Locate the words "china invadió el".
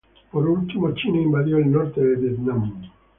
0.95-1.71